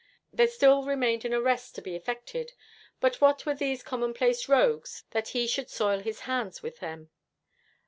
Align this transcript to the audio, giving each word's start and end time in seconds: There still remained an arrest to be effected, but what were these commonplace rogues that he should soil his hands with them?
There 0.33 0.47
still 0.47 0.81
remained 0.83 1.25
an 1.25 1.33
arrest 1.35 1.75
to 1.75 1.81
be 1.83 1.95
effected, 1.95 2.53
but 2.99 3.21
what 3.21 3.45
were 3.45 3.53
these 3.53 3.83
commonplace 3.83 4.49
rogues 4.49 5.03
that 5.11 5.27
he 5.27 5.45
should 5.45 5.69
soil 5.69 5.99
his 5.99 6.21
hands 6.21 6.63
with 6.63 6.79
them? 6.79 7.11